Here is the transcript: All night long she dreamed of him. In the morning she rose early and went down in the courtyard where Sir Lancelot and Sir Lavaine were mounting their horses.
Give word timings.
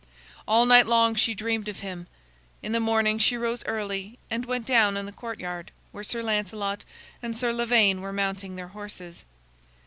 All 0.47 0.65
night 0.65 0.87
long 0.87 1.13
she 1.13 1.35
dreamed 1.35 1.67
of 1.67 1.81
him. 1.81 2.07
In 2.63 2.71
the 2.71 2.79
morning 2.79 3.19
she 3.19 3.37
rose 3.37 3.63
early 3.65 4.17
and 4.31 4.45
went 4.47 4.65
down 4.65 4.97
in 4.97 5.05
the 5.05 5.11
courtyard 5.11 5.69
where 5.91 6.03
Sir 6.03 6.23
Lancelot 6.23 6.83
and 7.21 7.37
Sir 7.37 7.53
Lavaine 7.53 8.01
were 8.01 8.11
mounting 8.11 8.55
their 8.55 8.69
horses. 8.69 9.23